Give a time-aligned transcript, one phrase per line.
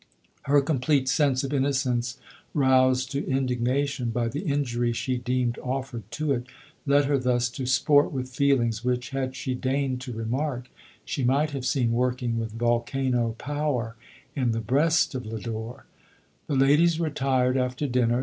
[0.45, 2.17] Her complete sense of innocence,
[2.55, 6.47] roused to indignation, by the injury she deemed offered to it,
[6.87, 10.69] led her thus to sport with feelings, which, had she deigned to re mark,
[11.05, 13.95] she might have seen working with vol cano power
[14.35, 15.85] in the breast of Lodore.
[16.47, 18.19] The ladies retired after dinner.